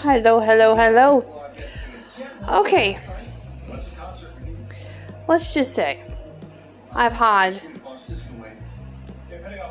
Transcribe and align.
Hello, 0.00 0.40
hello, 0.40 0.76
hello. 0.76 1.24
Okay. 2.50 3.00
Let's 5.26 5.54
just 5.54 5.74
say 5.74 6.02
I've 6.92 7.14
had 7.14 7.58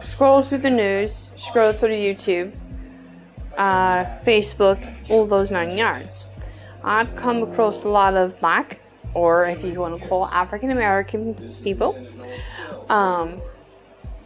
scroll 0.02 0.42
through 0.42 0.58
the 0.58 0.72
news, 0.72 1.32
scroll 1.36 1.74
through 1.74 1.90
YouTube, 1.92 2.52
uh, 3.56 4.06
Facebook, 4.26 4.80
all 5.12 5.28
those 5.28 5.52
nine 5.52 5.78
yards. 5.78 6.26
I've 6.84 7.16
come 7.16 7.44
across 7.44 7.84
a 7.84 7.90
lot 7.90 8.16
of 8.16 8.40
black, 8.40 8.82
or 9.14 9.46
if 9.46 9.64
you 9.64 9.80
want 9.80 10.02
to 10.02 10.10
call 10.10 10.26
African 10.26 10.72
American 10.72 11.36
people, 11.64 11.96
um, 12.90 13.40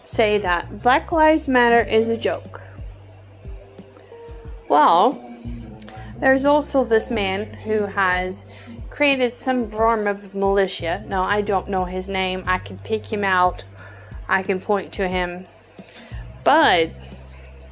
say 0.05 0.37
that 0.37 0.81
Black 0.81 1.11
Lives 1.11 1.49
Matter 1.49 1.81
is 1.81 2.07
a 2.07 2.15
joke. 2.15 2.61
Well, 4.69 5.28
there's 6.19 6.45
also 6.45 6.83
this 6.83 7.09
man 7.09 7.45
who 7.45 7.85
has 7.85 8.45
created 8.89 9.33
some 9.33 9.69
form 9.69 10.07
of 10.07 10.35
militia. 10.35 11.03
No, 11.07 11.23
I 11.23 11.41
don't 11.41 11.69
know 11.69 11.85
his 11.85 12.09
name. 12.09 12.43
I 12.45 12.57
can 12.57 12.77
pick 12.79 13.05
him 13.05 13.23
out. 13.23 13.63
I 14.27 14.43
can 14.43 14.59
point 14.59 14.91
to 14.93 15.07
him. 15.07 15.45
But 16.43 16.91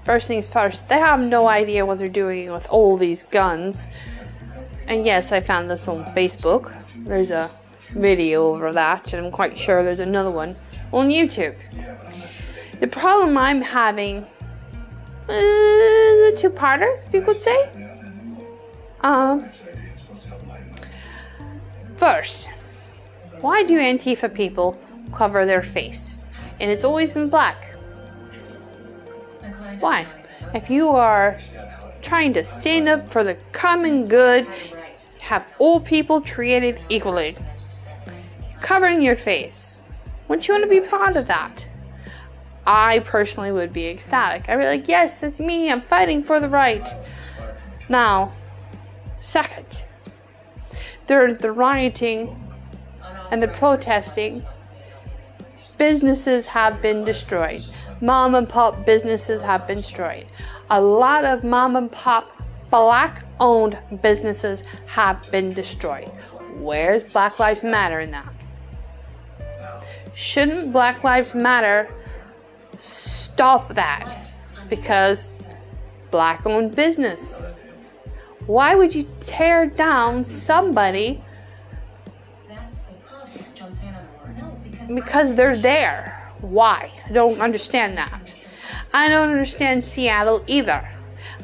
first 0.05 0.27
things 0.27 0.49
first, 0.49 0.87
they 0.87 0.97
have 0.97 1.19
no 1.19 1.47
idea 1.47 1.85
what 1.85 1.97
they're 1.97 2.07
doing 2.07 2.51
with 2.51 2.67
all 2.69 2.97
these 2.97 3.23
guns. 3.23 3.87
And 4.87 5.05
yes, 5.05 5.31
I 5.31 5.39
found 5.41 5.69
this 5.69 5.87
on 5.87 6.05
Facebook. 6.15 6.73
There's 6.95 7.31
a 7.31 7.51
video 7.89 8.47
over 8.47 8.71
that, 8.73 9.13
and 9.13 9.25
I'm 9.25 9.31
quite 9.31 9.57
sure 9.57 9.83
there's 9.83 9.99
another 9.99 10.31
one 10.31 10.55
on 10.93 11.09
YouTube. 11.09 11.55
The 12.79 12.87
problem 12.87 13.37
I'm 13.37 13.61
having 13.61 14.25
uh, 15.29 15.33
is 15.33 16.33
a 16.33 16.37
two-parter, 16.37 17.01
you 17.11 17.21
could 17.21 17.41
say. 17.41 17.86
Um, 19.01 19.49
first, 21.97 22.49
why 23.41 23.63
do 23.63 23.77
Antifa 23.77 24.33
people 24.33 24.79
cover 25.11 25.45
their 25.45 25.61
face? 25.61 26.15
And 26.59 26.71
it's 26.71 26.83
always 26.83 27.15
in 27.15 27.29
black. 27.29 27.75
Why? 29.79 30.07
If 30.53 30.69
you 30.69 30.89
are 30.89 31.37
trying 32.01 32.33
to 32.33 32.43
stand 32.43 32.89
up 32.89 33.09
for 33.11 33.23
the 33.23 33.35
common 33.51 34.07
good, 34.07 34.47
have 35.19 35.45
all 35.59 35.79
people 35.79 36.21
treated 36.21 36.81
equally, 36.89 37.35
covering 38.61 39.01
your 39.01 39.17
face, 39.17 39.81
wouldn't 40.27 40.47
you 40.47 40.53
want 40.53 40.63
to 40.63 40.69
be 40.69 40.79
proud 40.79 41.17
of 41.17 41.27
that? 41.27 41.67
I 42.65 42.99
personally 42.99 43.51
would 43.51 43.71
be 43.71 43.87
ecstatic. 43.87 44.49
I'd 44.49 44.57
be 44.57 44.65
like, 44.65 44.87
yes, 44.87 45.19
that's 45.19 45.39
me. 45.39 45.71
I'm 45.71 45.81
fighting 45.81 46.23
for 46.23 46.39
the 46.39 46.49
right. 46.49 46.87
Now, 47.87 48.33
second, 49.27 49.83
they're 51.05 51.33
the 51.33 51.51
rioting 51.51 52.35
and 53.31 53.43
the 53.43 53.47
protesting. 53.47 54.43
Businesses 55.77 56.45
have 56.45 56.81
been 56.81 57.03
destroyed. 57.03 57.63
Mom 58.01 58.35
and 58.35 58.47
pop 58.47 58.85
businesses 58.85 59.41
have 59.41 59.67
been 59.67 59.77
destroyed. 59.77 60.25
A 60.69 60.81
lot 60.81 61.25
of 61.25 61.43
mom 61.43 61.75
and 61.75 61.91
pop 61.91 62.31
black 62.69 63.23
owned 63.39 63.77
businesses 64.01 64.63
have 64.85 65.19
been 65.31 65.53
destroyed. 65.53 66.11
Where's 66.59 67.05
Black 67.05 67.39
Lives 67.39 67.63
Matter 67.63 67.99
in 67.99 68.11
that? 68.11 68.33
Shouldn't 70.13 70.71
Black 70.71 71.03
Lives 71.03 71.35
Matter 71.35 71.89
stop 72.77 73.73
that 73.75 74.25
because 74.69 75.45
black 76.11 76.45
owned 76.45 76.75
business. 76.75 77.43
Why 78.47 78.75
would 78.75 78.95
you 78.95 79.05
tear 79.21 79.67
down 79.67 80.23
somebody 80.23 81.23
because 84.93 85.35
they're 85.35 85.57
there? 85.57 86.31
Why? 86.41 86.91
I 87.07 87.11
don't 87.11 87.41
understand 87.41 87.97
that. 87.97 88.35
I 88.93 89.09
don't 89.09 89.29
understand 89.29 89.83
Seattle 89.83 90.43
either. 90.47 90.87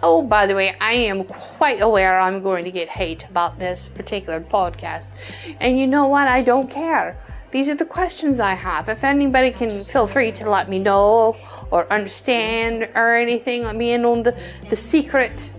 Oh, 0.02 0.22
by 0.22 0.48
the 0.48 0.56
way, 0.56 0.76
I 0.80 0.94
am 0.94 1.26
quite 1.26 1.82
aware 1.82 2.20
I'm 2.20 2.42
going 2.42 2.66
to 2.66 2.72
get 2.72 2.90
hate 2.90 3.26
about 3.30 3.60
this 3.60 3.88
particular 3.88 4.40
podcast. 4.40 5.12
And 5.60 5.78
you 5.78 5.88
know 5.88 6.08
what? 6.08 6.28
I 6.28 6.42
don't 6.42 6.70
care 6.70 7.18
these 7.54 7.70
are 7.70 7.76
the 7.76 7.86
questions 7.86 8.40
I 8.40 8.56
have. 8.56 8.90
If 8.90 9.04
anybody 9.04 9.52
can 9.52 9.84
feel 9.84 10.08
free 10.08 10.32
to 10.32 10.50
let 10.50 10.70
me 10.70 10.80
know 10.80 11.38
or 11.70 11.86
understand 11.94 12.90
or 12.96 13.16
anything, 13.16 13.62
let 13.64 13.76
me 13.76 13.92
in 13.92 14.04
on 14.06 14.24
the, 14.24 14.36
the 14.72 14.76
secret. 14.76 15.52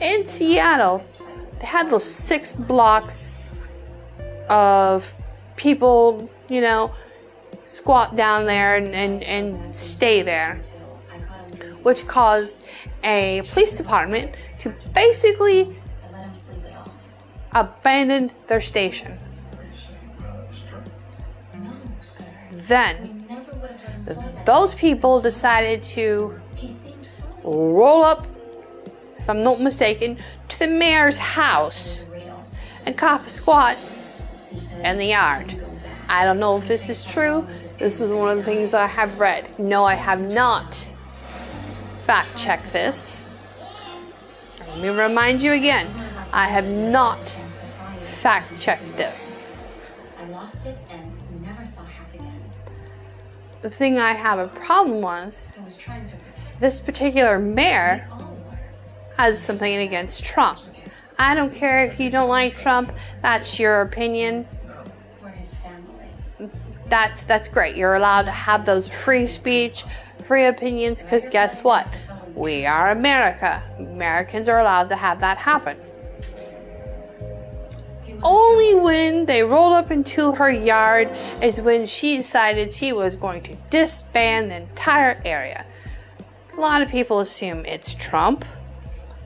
In 0.00 0.26
Seattle, 0.26 1.02
they 1.58 1.66
had 1.66 1.90
those 1.90 2.04
six 2.04 2.54
blocks 2.54 3.36
of 4.48 5.10
people, 5.56 6.30
you 6.48 6.60
know, 6.60 6.92
squat 7.64 8.16
down 8.16 8.46
there 8.46 8.76
and, 8.76 8.94
and, 8.94 9.22
and 9.24 9.76
stay 9.76 10.22
there, 10.22 10.60
which 11.82 12.06
caused 12.06 12.64
a 13.04 13.42
police 13.50 13.72
department 13.72 14.34
to 14.60 14.74
basically 14.94 15.78
abandon 17.52 18.30
their 18.46 18.60
station. 18.60 19.18
then 22.70 23.26
those 24.46 24.74
people 24.74 25.20
decided 25.20 25.82
to 25.82 26.40
roll 27.42 28.02
up, 28.04 28.26
I'm 29.30 29.42
not 29.42 29.60
mistaken, 29.60 30.18
to 30.48 30.58
the 30.58 30.66
mayor's 30.68 31.16
house 31.16 32.04
and 32.84 32.96
cop 32.96 33.26
a 33.26 33.30
squat 33.30 33.78
in 34.84 34.98
the 34.98 35.06
yard. 35.06 35.54
I 36.08 36.24
don't 36.24 36.40
know 36.40 36.56
if 36.56 36.66
this 36.68 36.88
is 36.88 37.04
true. 37.04 37.46
This 37.78 38.00
is 38.00 38.10
one 38.10 38.28
of 38.30 38.38
the 38.38 38.44
things 38.44 38.74
I 38.74 38.86
have 38.86 39.18
read. 39.18 39.48
No, 39.58 39.84
I 39.84 39.94
have 39.94 40.20
not 40.20 40.86
fact 42.04 42.36
checked 42.36 42.72
this. 42.72 43.22
Let 44.68 44.80
me 44.80 44.88
remind 44.88 45.42
you 45.42 45.52
again 45.52 45.86
I 46.32 46.46
have 46.48 46.66
not 46.66 47.34
fact 48.00 48.60
checked 48.60 48.96
this. 48.96 49.46
I 50.18 50.24
lost 50.26 50.66
it 50.66 50.76
and 50.90 51.10
the 53.62 53.70
thing 53.70 53.98
I 53.98 54.12
have 54.12 54.38
a 54.38 54.48
problem 54.48 55.02
was 55.02 55.52
this 56.60 56.80
particular 56.80 57.38
mayor 57.38 58.08
has 59.20 59.38
something 59.38 59.76
against 59.82 60.24
Trump. 60.24 60.58
I 61.18 61.34
don't 61.34 61.54
care 61.54 61.84
if 61.84 62.00
you 62.00 62.08
don't 62.08 62.30
like 62.30 62.56
Trump, 62.56 62.90
that's 63.20 63.58
your 63.58 63.82
opinion. 63.82 64.48
That's 66.86 67.24
that's 67.24 67.46
great. 67.46 67.76
You're 67.76 67.96
allowed 67.96 68.22
to 68.22 68.30
have 68.30 68.64
those 68.64 68.88
free 68.88 69.26
speech, 69.26 69.84
free 70.24 70.46
opinions 70.46 71.02
cuz 71.02 71.26
guess 71.26 71.62
what? 71.62 71.86
We 72.34 72.64
are 72.64 72.92
America. 72.92 73.62
Americans 73.78 74.48
are 74.48 74.58
allowed 74.58 74.88
to 74.88 74.96
have 74.96 75.20
that 75.20 75.36
happen 75.36 75.76
only 78.22 78.74
when 78.74 79.24
they 79.24 79.42
rolled 79.42 79.72
up 79.72 79.90
into 79.90 80.32
her 80.32 80.50
yard 80.50 81.10
is 81.42 81.58
when 81.58 81.86
she 81.86 82.18
decided 82.18 82.70
she 82.70 82.92
was 82.92 83.16
going 83.16 83.40
to 83.42 83.54
disband 83.70 84.50
the 84.50 84.56
entire 84.56 85.18
area. 85.24 85.64
A 86.54 86.60
lot 86.60 86.82
of 86.82 86.90
people 86.90 87.20
assume 87.20 87.64
it's 87.64 87.94
Trump. 87.94 88.44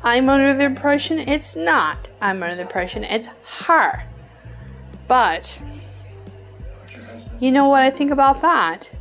I'm 0.04 0.28
under 0.28 0.52
the 0.52 0.64
impression 0.64 1.18
it's 1.18 1.56
not. 1.56 1.96
I'm 2.20 2.42
under 2.42 2.54
the 2.54 2.62
impression 2.62 3.04
it's 3.04 3.28
her. 3.66 4.04
But, 5.08 5.58
you 7.40 7.50
know 7.50 7.68
what 7.68 7.82
I 7.82 7.90
think 7.90 8.10
about 8.10 8.42
that? 8.42 8.94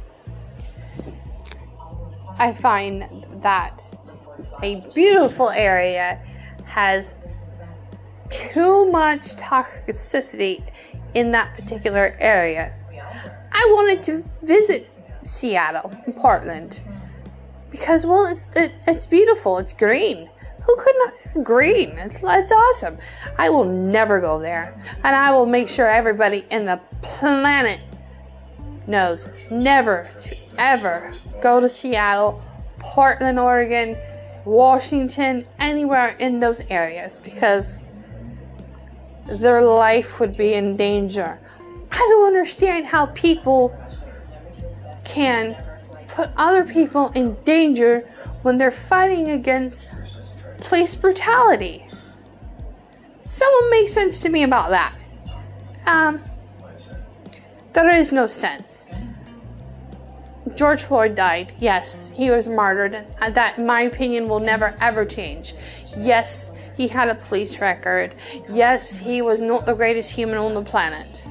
I 2.40 2.54
find 2.54 3.26
that 3.42 3.84
a 4.62 4.80
beautiful 4.96 5.50
area 5.50 6.22
has 6.66 7.16
too 8.30 8.90
much 8.90 9.36
toxicity 9.36 10.64
in 11.14 11.32
that 11.32 11.54
particular 11.54 12.16
area. 12.20 12.74
I 13.52 13.70
wanted 13.76 14.04
to 14.04 14.24
visit 14.42 14.90
Seattle, 15.24 15.92
Portland, 16.16 16.82
because 17.70 18.06
well, 18.06 18.26
it's 18.26 18.50
it, 18.56 18.72
it's 18.88 19.06
beautiful. 19.06 19.58
It's 19.58 19.74
green. 19.74 20.30
Who 20.66 20.76
could 20.78 20.96
not 20.98 21.44
green? 21.44 21.98
It's 21.98 22.22
it's 22.24 22.52
awesome. 22.52 22.98
I 23.38 23.50
will 23.50 23.66
never 23.66 24.20
go 24.20 24.40
there, 24.40 24.80
and 25.04 25.16
I 25.16 25.32
will 25.32 25.46
make 25.46 25.68
sure 25.68 25.90
everybody 25.90 26.46
in 26.50 26.66
the 26.66 26.80
planet 27.02 27.82
knows 28.88 29.30
never 29.50 30.10
to 30.22 30.38
ever 30.58 31.14
go 31.42 31.60
to 31.60 31.68
Seattle, 31.68 32.42
Portland, 32.80 33.40
Oregon, 33.40 33.98
Washington, 34.46 35.46
anywhere 35.60 36.16
in 36.20 36.40
those 36.40 36.62
areas 36.70 37.20
because 37.20 37.80
their 39.28 39.62
life 39.62 40.20
would 40.20 40.36
be 40.36 40.54
in 40.54 40.76
danger. 40.76 41.40
I 41.92 41.98
don't 41.98 42.28
understand 42.28 42.86
how 42.86 43.08
people 43.08 43.76
can 45.04 45.56
put 46.08 46.30
other 46.38 46.64
people 46.64 47.10
in 47.10 47.36
danger 47.44 48.10
when 48.42 48.58
they're 48.58 48.72
fighting 48.72 49.30
against 49.32 49.88
police 50.60 50.96
brutality. 50.96 51.90
Someone 53.24 53.72
make 53.72 53.90
sense 53.90 54.20
to 54.22 54.30
me 54.30 54.44
about 54.44 54.70
that. 54.70 54.96
Um, 55.86 56.20
there 57.74 57.90
is 57.90 58.12
no 58.12 58.28
sense. 58.28 58.90
George 60.56 60.84
Floyd 60.84 61.16
died. 61.16 61.54
Yes, 61.60 62.12
he 62.16 62.30
was 62.30 62.48
martyred. 62.48 63.06
And 63.22 63.34
that, 63.34 63.60
my 63.60 63.82
opinion, 63.82 64.28
will 64.28 64.40
never 64.40 64.76
ever 64.80 65.04
change. 65.06 65.56
Yes, 65.98 66.52
he 66.78 66.88
had 66.88 67.10
a 67.10 67.16
police 67.16 67.60
record. 67.60 68.16
Yes, 68.50 68.98
he 68.98 69.22
was 69.22 69.42
not 69.42 69.66
the 69.66 69.74
greatest 69.74 70.12
human 70.12 70.38
on 70.38 70.54
the 70.54 70.62
planet. 70.62 71.26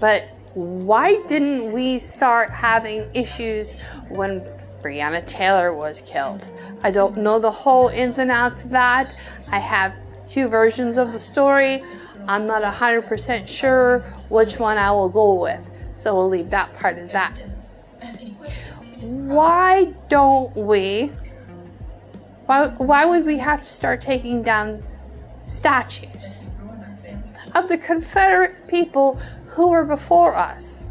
But 0.00 0.28
why 0.54 1.20
didn't 1.28 1.72
we 1.72 1.98
start 1.98 2.50
having 2.50 3.10
issues 3.14 3.74
when 4.08 4.42
Breonna 4.82 5.26
Taylor 5.26 5.72
was 5.74 6.00
killed? 6.02 6.50
I 6.82 6.90
don't 6.90 7.16
know 7.16 7.38
the 7.38 7.50
whole 7.50 7.88
ins 7.88 8.18
and 8.18 8.30
outs 8.30 8.64
of 8.64 8.70
that. 8.70 9.14
I 9.48 9.58
have 9.58 9.94
two 10.28 10.48
versions 10.48 10.96
of 10.96 11.12
the 11.12 11.18
story. 11.18 11.82
I'm 12.26 12.46
not 12.46 12.62
100% 12.62 13.48
sure 13.48 14.00
which 14.28 14.58
one 14.58 14.76
I 14.76 14.90
will 14.92 15.08
go 15.08 15.40
with. 15.40 15.70
So 15.94 16.14
we'll 16.14 16.28
leave 16.28 16.50
that 16.50 16.72
part 16.74 16.98
as 16.98 17.10
that. 17.10 17.36
Why 19.00 19.84
don't 20.08 20.54
we? 20.56 21.12
Why, 22.46 22.68
why 22.78 23.04
would 23.04 23.24
we 23.24 23.38
have 23.38 23.60
to 23.60 23.68
start 23.68 24.00
taking 24.00 24.42
down 24.42 24.82
statues 25.44 26.46
of 27.54 27.68
the 27.68 27.78
Confederate 27.78 28.66
people 28.68 29.20
who 29.46 29.68
were 29.68 29.84
before 29.84 30.34
us? 30.34 30.87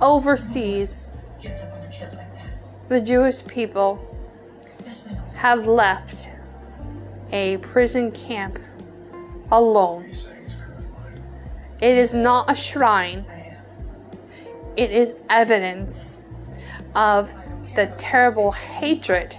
Overseas, 0.00 1.10
the 2.88 3.00
Jewish 3.00 3.44
people 3.44 3.98
have 5.34 5.66
left 5.66 6.30
a 7.32 7.58
prison 7.58 8.10
camp 8.10 8.58
alone. 9.52 10.10
It 11.80 11.96
is 11.96 12.12
not 12.12 12.50
a 12.50 12.54
shrine, 12.54 13.24
it 14.76 14.90
is 14.90 15.12
evidence 15.28 16.20
of 16.94 17.34
the 17.74 17.86
terrible 17.98 18.52
hatred 18.52 19.36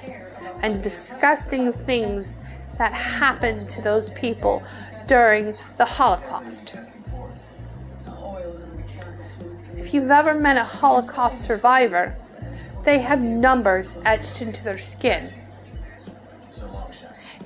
and 0.61 0.81
disgusting 0.83 1.73
things 1.73 2.39
that 2.77 2.93
happened 2.93 3.69
to 3.71 3.81
those 3.81 4.09
people 4.11 4.63
during 5.07 5.55
the 5.77 5.85
Holocaust. 5.85 6.75
If 9.81 9.95
you've 9.95 10.11
ever 10.11 10.35
met 10.35 10.57
a 10.57 10.63
Holocaust 10.63 11.41
survivor, 11.41 12.15
they 12.83 12.99
have 12.99 13.19
numbers 13.19 13.97
etched 14.05 14.43
into 14.43 14.63
their 14.63 14.77
skin. 14.77 15.27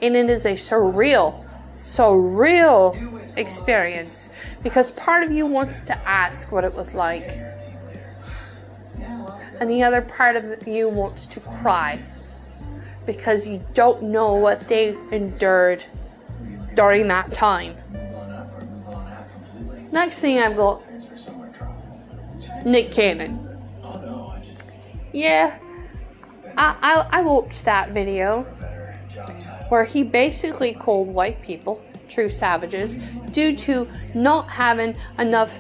And 0.01 0.17
it 0.17 0.29
is 0.29 0.45
a 0.45 0.55
surreal, 0.55 1.45
surreal 1.71 3.37
experience 3.37 4.29
because 4.63 4.91
part 4.91 5.23
of 5.23 5.31
you 5.31 5.45
wants 5.45 5.79
to 5.83 5.97
ask 6.05 6.51
what 6.51 6.65
it 6.65 6.73
was 6.73 6.93
like, 6.93 7.39
and 9.61 9.69
the 9.69 9.81
other 9.81 10.01
part 10.01 10.35
of 10.35 10.67
you 10.67 10.89
wants 10.89 11.25
to 11.27 11.39
cry 11.39 11.97
because 13.05 13.47
you 13.47 13.63
don't 13.73 14.03
know 14.03 14.35
what 14.35 14.67
they 14.67 14.97
endured 15.11 15.85
during 16.73 17.07
that 17.07 17.31
time. 17.31 17.77
Next 19.93 20.19
thing 20.19 20.39
I've 20.39 20.57
got 20.57 20.84
Nick 22.65 22.91
Cannon. 22.91 23.39
Yeah, 25.13 25.57
I, 26.57 26.75
I, 26.81 27.19
I 27.19 27.21
watched 27.21 27.63
that 27.65 27.91
video 27.91 28.43
where 29.69 29.83
he 29.83 30.03
basically 30.03 30.73
called 30.73 31.07
white 31.07 31.41
people 31.41 31.81
true 32.09 32.29
savages 32.29 32.95
due 33.31 33.55
to 33.55 33.87
not 34.13 34.49
having 34.49 34.95
enough 35.19 35.53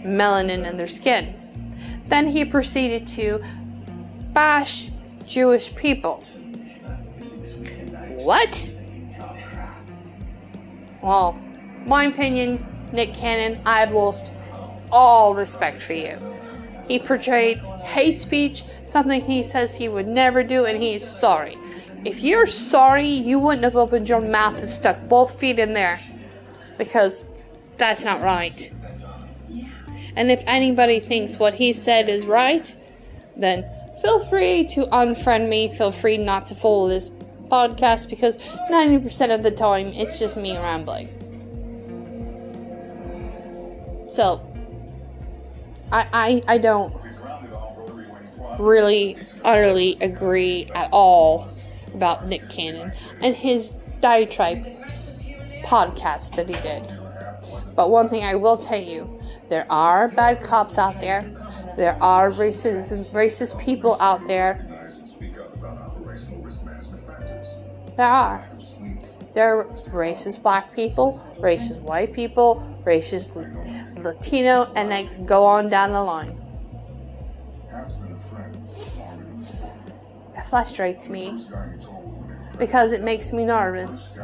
melanin 0.00 0.68
in 0.68 0.76
their 0.76 0.88
skin. 0.88 1.34
Then 2.08 2.26
he 2.26 2.44
proceeded 2.44 3.06
to 3.08 3.42
bash 4.32 4.90
Jewish 5.26 5.74
people. 5.74 6.24
What? 8.08 8.70
Well, 11.02 11.38
my 11.86 12.06
opinion, 12.06 12.66
Nick 12.92 13.14
Cannon, 13.14 13.60
I've 13.64 13.92
lost 13.92 14.32
all 14.90 15.34
respect 15.34 15.80
for 15.80 15.92
you. 15.92 16.18
He 16.88 16.98
portrayed 16.98 17.58
hate 17.82 18.18
speech, 18.18 18.64
something 18.82 19.20
he 19.20 19.42
says 19.42 19.74
he 19.74 19.88
would 19.88 20.08
never 20.08 20.42
do, 20.42 20.64
and 20.64 20.82
he 20.82 20.94
is 20.94 21.06
sorry. 21.06 21.56
If 22.04 22.20
you're 22.20 22.46
sorry, 22.46 23.06
you 23.06 23.38
wouldn't 23.38 23.64
have 23.64 23.76
opened 23.76 24.08
your 24.08 24.20
mouth 24.20 24.60
and 24.60 24.70
stuck 24.70 25.08
both 25.08 25.38
feet 25.38 25.58
in 25.58 25.74
there. 25.74 26.00
Because 26.78 27.24
that's 27.76 28.04
not 28.04 28.22
right. 28.22 28.72
And 30.16 30.30
if 30.30 30.42
anybody 30.46 31.00
thinks 31.00 31.38
what 31.38 31.54
he 31.54 31.72
said 31.72 32.08
is 32.08 32.24
right, 32.24 32.74
then 33.36 33.64
feel 34.02 34.24
free 34.26 34.64
to 34.68 34.86
unfriend 34.86 35.48
me. 35.48 35.74
Feel 35.74 35.92
free 35.92 36.16
not 36.16 36.46
to 36.46 36.54
follow 36.54 36.88
this 36.88 37.10
podcast 37.50 38.08
because 38.08 38.36
90% 38.70 39.34
of 39.34 39.42
the 39.42 39.50
time 39.50 39.88
it's 39.88 40.18
just 40.18 40.36
me 40.36 40.56
rambling. 40.56 41.08
So, 44.08 44.40
I, 45.90 46.06
I, 46.12 46.54
I 46.54 46.58
don't 46.58 46.94
really 48.58 49.16
utterly 49.44 49.96
agree 50.00 50.68
at 50.74 50.88
all 50.92 51.48
about 51.94 52.26
Nick 52.26 52.48
Cannon 52.48 52.92
and 53.20 53.34
his 53.34 53.70
diatribe 54.00 54.64
podcast 55.64 56.36
that 56.36 56.48
he 56.48 56.56
did. 56.56 56.92
But 57.74 57.90
one 57.90 58.08
thing 58.08 58.24
I 58.24 58.34
will 58.34 58.56
tell 58.56 58.80
you 58.80 59.08
there 59.48 59.66
are 59.70 60.08
bad 60.08 60.42
cops 60.42 60.78
out 60.78 61.00
there, 61.00 61.30
there 61.76 62.00
are 62.02 62.30
racist, 62.30 62.92
racist 63.12 63.58
people 63.58 63.96
out 64.00 64.26
there. 64.26 64.64
There 67.96 68.06
are. 68.06 68.48
There 69.34 69.58
are 69.58 69.64
racist 69.90 70.42
black 70.42 70.74
people, 70.74 71.24
racist 71.38 71.80
white 71.80 72.12
people, 72.12 72.66
racist 72.84 73.34
Latino, 74.02 74.72
and 74.74 74.92
I 74.92 75.04
go 75.24 75.44
on 75.44 75.68
down 75.68 75.92
the 75.92 76.02
line. 76.02 76.40
It 80.36 80.46
frustrates 80.46 81.08
me 81.08 81.46
because 82.58 82.92
it 82.92 83.02
makes 83.02 83.32
me 83.32 83.44
nervous. 83.44 84.18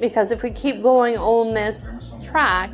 Because 0.00 0.32
if 0.32 0.42
we 0.42 0.50
keep 0.50 0.82
going 0.82 1.16
on 1.18 1.52
this 1.52 2.10
track, 2.22 2.72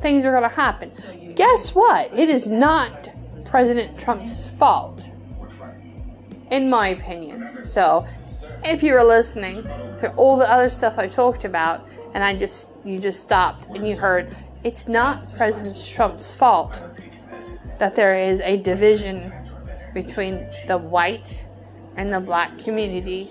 things 0.00 0.24
are 0.24 0.30
going 0.30 0.48
to 0.48 0.54
happen. 0.54 0.92
Guess 1.34 1.74
what? 1.74 2.12
It 2.12 2.28
is 2.28 2.46
not 2.46 3.08
President 3.44 3.98
Trump's 3.98 4.40
fault, 4.58 5.10
in 6.50 6.70
my 6.70 6.88
opinion. 6.88 7.62
So, 7.62 8.06
if 8.64 8.82
you 8.82 8.94
were 8.94 9.04
listening 9.04 9.62
to 9.62 10.12
all 10.16 10.36
the 10.36 10.50
other 10.50 10.70
stuff 10.70 10.98
I 10.98 11.06
talked 11.06 11.44
about, 11.44 11.86
and 12.14 12.22
I 12.22 12.34
just 12.34 12.72
you 12.84 12.98
just 12.98 13.20
stopped 13.22 13.66
and 13.66 13.86
you 13.86 13.96
heard, 13.96 14.36
it's 14.64 14.88
not 14.88 15.24
President 15.36 15.76
Trump's 15.86 16.32
fault 16.32 16.82
that 17.78 17.96
there 17.96 18.14
is 18.14 18.40
a 18.40 18.58
division 18.58 19.32
between 19.94 20.46
the 20.66 20.78
white 20.78 21.46
and 21.96 22.12
the 22.12 22.20
black 22.20 22.58
community. 22.58 23.28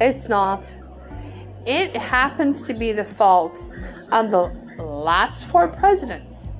It's 0.00 0.28
not. 0.28 0.72
It 1.66 1.94
happens 1.94 2.62
to 2.62 2.74
be 2.74 2.92
the 2.92 3.04
fault 3.04 3.74
of 4.12 4.30
the 4.30 4.46
last 4.82 5.44
four 5.44 5.68
presidents. 5.68 6.52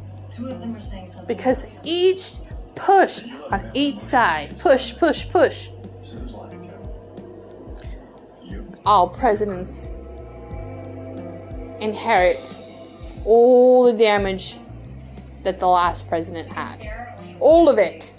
Because 1.26 1.64
each 1.84 2.38
pushed 2.74 3.28
on 3.50 3.70
each 3.74 3.96
side. 3.96 4.58
Push, 4.58 4.96
push, 4.98 5.28
push. 5.30 5.68
All 8.84 9.08
presidents 9.08 9.92
inherit 11.80 12.56
all 13.24 13.84
the 13.84 13.92
damage 13.92 14.56
that 15.44 15.58
the 15.58 15.66
last 15.66 16.08
president 16.08 16.52
had. 16.52 16.86
All 17.40 17.68
of 17.68 17.78
it. 17.78 18.12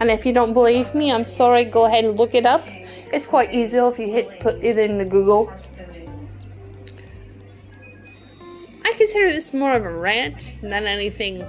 And 0.00 0.10
if 0.10 0.26
you 0.26 0.32
don't 0.32 0.52
believe 0.52 0.94
me, 0.94 1.10
I'm 1.10 1.24
sorry, 1.24 1.64
go 1.64 1.84
ahead 1.84 2.04
and 2.04 2.16
look 2.16 2.34
it 2.34 2.46
up. 2.46 2.66
It's 3.12 3.26
quite 3.26 3.54
easy 3.54 3.78
if 3.78 3.98
you 3.98 4.10
hit 4.10 4.40
put 4.40 4.56
it 4.62 4.78
in 4.78 4.98
the 4.98 5.04
Google. 5.04 5.52
I 8.84 8.92
consider 8.96 9.30
this 9.30 9.54
more 9.54 9.72
of 9.72 9.84
a 9.84 9.90
rant 9.90 10.54
than 10.62 10.84
anything 10.84 11.44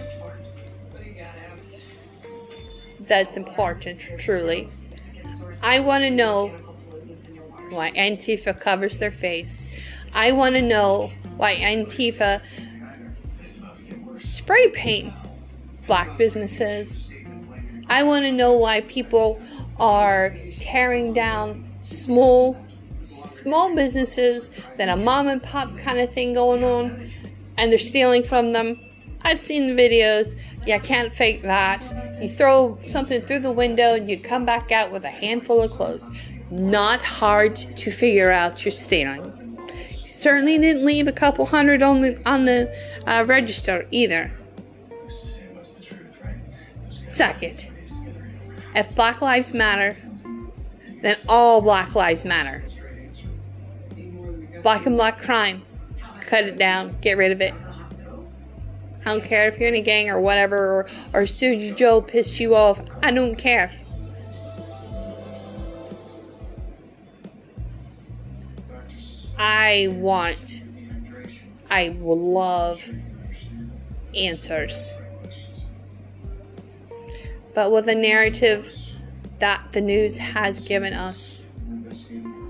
that's 3.02 3.38
important, 3.38 4.00
truly. 4.18 4.70
I 5.62 5.80
want 5.80 6.04
to 6.04 6.10
know 6.10 6.52
why 7.70 7.92
Antifa 7.92 8.60
covers 8.60 8.98
their 8.98 9.12
face. 9.12 9.70
I 10.14 10.32
want 10.32 10.56
to 10.56 10.62
know 10.62 11.12
why 11.38 11.56
Antifa 11.56 12.42
spray 14.20 14.70
paints 14.70 15.38
black 15.88 16.18
businesses. 16.18 17.10
I 17.90 18.04
want 18.04 18.24
to 18.26 18.32
know 18.32 18.54
why 18.54 18.82
people 18.82 19.40
are 19.80 20.36
tearing 20.60 21.14
down 21.14 21.70
small 21.82 22.58
small 23.02 23.76
businesses 23.76 24.50
that 24.78 24.90
a 24.90 24.96
mom 24.96 25.28
and 25.28 25.44
pop 25.44 25.78
kind 25.78 26.00
of 26.00 26.12
thing 26.12 26.34
going 26.34 26.64
on 26.64 27.12
and 27.58 27.72
they're 27.72 27.78
stealing 27.78 28.24
from 28.24 28.52
them. 28.52 28.80
I've 29.22 29.40
seen 29.40 29.68
the 29.68 29.82
videos. 29.82 30.36
You 30.66 30.80
can't 30.80 31.14
fake 31.14 31.44
that. 31.44 31.84
You 32.22 32.30
throw 32.30 32.80
something 32.88 33.22
through 33.22 33.40
the 33.40 33.52
window 33.52 33.94
and 33.94 34.10
you 34.10 34.20
come 34.20 34.46
back 34.46 34.72
out 34.72 34.92
with 34.92 35.06
a 35.06 35.10
handful 35.10 35.62
of 35.62 35.72
clothes. 35.72 36.10
Not 36.56 37.02
hard 37.02 37.56
to 37.58 37.92
figure 37.92 38.32
out 38.32 38.64
you're 38.64 38.72
stealing. 38.72 39.58
You 39.92 40.08
certainly 40.08 40.58
didn't 40.58 40.86
leave 40.86 41.06
a 41.06 41.12
couple 41.12 41.46
hundred 41.46 41.84
on 41.84 42.00
the 42.00 42.18
on 42.26 42.46
the 42.46 42.74
uh, 43.06 43.26
register 43.28 43.86
either. 43.92 44.32
Second, 46.92 47.70
if 48.74 48.96
Black 48.96 49.22
Lives 49.22 49.54
Matter, 49.54 49.98
then 51.02 51.18
all 51.28 51.60
Black 51.60 51.94
Lives 51.94 52.24
Matter. 52.24 52.64
Black 54.64 54.86
and 54.86 54.96
black 54.96 55.20
crime. 55.20 55.62
Cut 56.22 56.46
it 56.46 56.58
down. 56.58 56.96
Get 57.02 57.18
rid 57.18 57.34
of 57.34 57.42
it. 57.42 57.54
I 59.02 59.10
don't 59.14 59.24
care 59.24 59.50
if 59.50 59.60
you're 59.60 59.68
in 59.68 59.76
a 59.76 59.82
gang 59.82 60.10
or 60.10 60.22
whatever, 60.22 60.58
or, 60.58 60.90
or 61.14 61.22
Suji 61.24 61.76
Joe 61.76 62.02
pissed 62.02 62.40
you 62.40 62.56
off. 62.56 62.80
I 63.04 63.12
don't 63.12 63.36
care. 63.36 63.74
I 69.38 69.88
want, 69.92 70.64
I 71.70 71.90
will 71.90 72.20
love 72.20 72.88
answers. 74.16 74.94
But 77.54 77.72
with 77.72 77.88
a 77.88 77.96
narrative 77.96 78.72
that 79.40 79.62
the 79.72 79.82
news 79.82 80.18
has 80.18 80.60
given 80.60 80.94
us, 80.94 81.48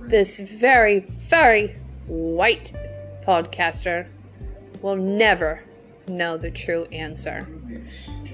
this 0.08 0.38
very, 0.38 1.00
very 1.00 1.76
white 2.08 2.72
podcaster 3.26 4.08
will 4.82 4.96
never 4.96 5.64
know 6.08 6.38
the 6.38 6.52
true 6.52 6.86
answer. 6.92 7.48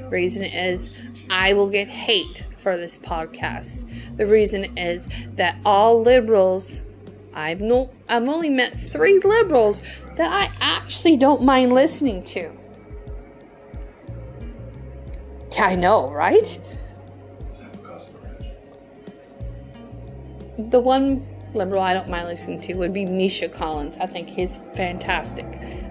Reason 0.10 0.43
is 0.43 0.98
I 1.29 1.53
will 1.53 1.70
get 1.70 1.88
hate 1.88 2.43
for 2.58 2.75
this 2.75 2.98
podcast. 2.98 3.88
The 4.17 4.27
reason 4.27 4.77
is 4.77 5.08
that 5.36 5.58
all 5.65 6.01
liberals 6.01 6.84
I've 7.33 7.61
no 7.61 7.89
I've 8.09 8.27
only 8.27 8.50
met 8.50 8.79
3 8.79 9.19
liberals 9.19 9.81
that 10.17 10.31
I 10.31 10.51
actually 10.61 11.17
don't 11.17 11.43
mind 11.43 11.73
listening 11.73 12.23
to. 12.25 12.51
Yeah, 15.53 15.65
I 15.65 15.75
know, 15.75 16.11
right? 16.11 16.59
The 20.57 20.79
one 20.79 21.25
liberal 21.53 21.81
I 21.81 21.93
don't 21.93 22.09
mind 22.09 22.27
listening 22.27 22.61
to 22.61 22.73
would 22.75 22.93
be 22.93 23.05
Misha 23.05 23.50
Collins. 23.50 23.97
I 24.00 24.05
think 24.05 24.29
he's 24.29 24.59
fantastic. 24.75 25.45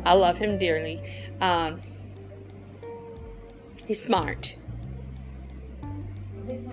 I 0.05 0.15
love 0.15 0.39
him 0.39 0.59
dearly. 0.59 1.01
Um, 1.41 1.81
he's 3.87 4.03
smart. 4.03 4.57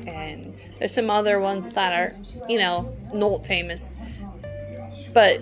And 0.08 0.56
there's 0.80 0.94
some 0.94 1.10
other 1.10 1.40
ones 1.40 1.72
that 1.72 1.94
are, 1.94 2.16
you 2.48 2.58
know, 2.58 2.96
not 3.14 3.46
famous. 3.46 3.98
But 5.18 5.42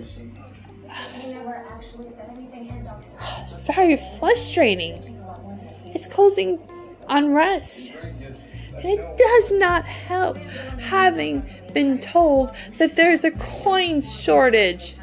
it's 3.46 3.62
very 3.64 3.98
frustrating. 4.18 5.22
It's 5.84 6.06
causing 6.06 6.58
unrest. 7.10 7.92
And 7.92 8.86
it 8.86 9.18
does 9.18 9.50
not 9.50 9.84
help 9.84 10.38
having 10.80 11.46
been 11.74 11.98
told 11.98 12.52
that 12.78 12.96
there's 12.96 13.22
a 13.22 13.32
coin 13.32 14.00
shortage. 14.00 14.96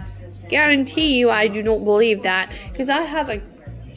Guarantee 0.50 1.20
you, 1.20 1.30
I 1.30 1.48
do 1.50 1.62
not 1.62 1.84
believe 1.84 2.24
that 2.24 2.51
because 2.72 2.89
I 2.89 3.03
have 3.03 3.30
a 3.30 3.44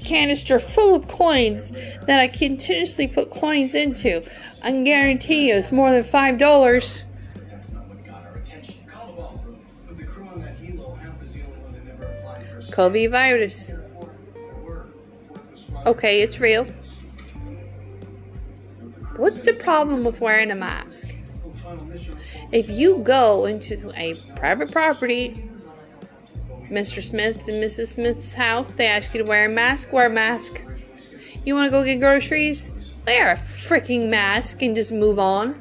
canister 0.04 0.60
full 0.60 0.94
of 0.94 1.08
coins 1.08 1.70
that 2.02 2.20
I 2.20 2.28
continuously 2.28 3.08
put 3.08 3.30
coins 3.30 3.74
into. 3.74 4.22
I 4.60 4.72
can 4.72 4.84
guarantee 4.84 5.48
you 5.48 5.54
it's 5.54 5.72
more 5.72 5.90
than 5.90 6.04
five 6.04 6.36
dollars. 6.36 7.02
COVID 12.70 13.10
virus. 13.10 13.72
Okay, 15.86 16.22
it's 16.22 16.40
real. 16.40 16.66
What's 19.16 19.40
the 19.40 19.54
problem 19.54 20.04
with 20.04 20.20
wearing 20.20 20.50
a 20.50 20.54
mask? 20.54 21.08
If 22.52 22.68
you 22.68 22.98
go 22.98 23.46
into 23.46 23.92
a 23.96 24.14
private 24.36 24.70
property, 24.70 25.48
Mr. 26.70 27.02
Smith 27.02 27.48
and 27.48 27.62
Mrs. 27.62 27.94
Smith's 27.94 28.32
house, 28.32 28.72
they 28.72 28.86
ask 28.86 29.14
you 29.14 29.22
to 29.22 29.28
wear 29.28 29.46
a 29.46 29.48
mask, 29.48 29.92
wear 29.92 30.06
a 30.06 30.10
mask. 30.10 30.60
You 31.44 31.54
want 31.54 31.66
to 31.66 31.70
go 31.70 31.84
get 31.84 32.00
groceries? 32.00 32.72
Wear 33.06 33.32
a 33.32 33.36
freaking 33.36 34.08
mask 34.08 34.62
and 34.62 34.74
just 34.74 34.90
move 34.90 35.18
on. 35.18 35.60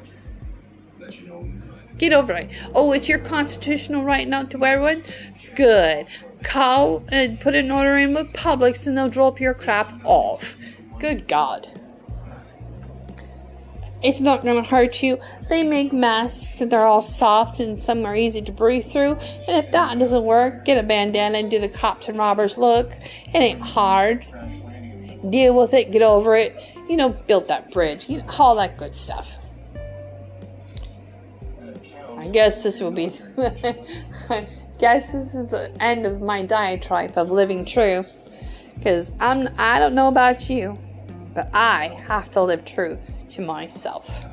Get 1.98 2.12
over 2.12 2.32
it. 2.32 2.50
Oh, 2.74 2.92
it's 2.92 3.08
your 3.08 3.20
constitutional 3.20 4.02
right 4.02 4.28
not 4.28 4.50
to 4.50 4.58
wear 4.58 4.80
one? 4.80 5.02
Good. 5.54 6.06
Call 6.42 7.02
and 7.08 7.40
put 7.40 7.54
an 7.54 7.70
order 7.70 7.96
in 7.96 8.14
with 8.14 8.32
Publix 8.32 8.86
and 8.86 8.96
they'll 8.96 9.08
drop 9.08 9.40
your 9.40 9.54
crap 9.54 9.92
off. 10.04 10.56
Good 10.98 11.28
God. 11.28 11.68
It's 14.02 14.20
not 14.20 14.44
gonna 14.44 14.62
hurt 14.62 15.02
you. 15.02 15.18
They 15.48 15.64
make 15.64 15.92
masks 15.92 16.60
and 16.60 16.70
they're 16.70 16.84
all 16.84 17.02
soft 17.02 17.60
and 17.60 17.78
some 17.78 18.04
are 18.04 18.14
easy 18.14 18.42
to 18.42 18.52
breathe 18.52 18.84
through. 18.84 19.14
And 19.14 19.64
if 19.64 19.72
that 19.72 19.98
doesn't 19.98 20.22
work, 20.22 20.64
get 20.64 20.78
a 20.78 20.86
bandana 20.86 21.38
and 21.38 21.50
do 21.50 21.58
the 21.58 21.68
cops 21.68 22.08
and 22.08 22.18
robbers 22.18 22.58
look. 22.58 22.92
It 23.32 23.38
ain't 23.38 23.60
hard. 23.60 24.26
Deal 25.30 25.54
with 25.56 25.74
it, 25.74 25.90
get 25.90 26.02
over 26.02 26.36
it. 26.36 26.54
You 26.88 26.96
know, 26.96 27.08
build 27.08 27.48
that 27.48 27.72
bridge. 27.72 28.08
You 28.08 28.18
know, 28.18 28.24
all 28.38 28.54
that 28.56 28.76
good 28.76 28.94
stuff. 28.94 29.32
I 32.16 32.28
guess 32.28 32.62
this 32.62 32.80
will 32.80 32.92
be. 32.92 33.12
Guess 34.78 35.12
this 35.12 35.34
is 35.34 35.48
the 35.48 35.70
end 35.80 36.04
of 36.04 36.20
my 36.20 36.42
diatribe 36.42 37.16
of 37.16 37.30
living 37.30 37.64
true. 37.64 38.04
Because 38.74 39.10
I'm. 39.20 39.48
I 39.56 39.78
don't 39.78 39.94
know 39.94 40.08
about 40.08 40.50
you, 40.50 40.78
but 41.32 41.48
I 41.54 41.98
have 42.06 42.30
to 42.32 42.42
live 42.42 42.64
true 42.64 42.98
to 43.30 43.42
myself. 43.42 44.26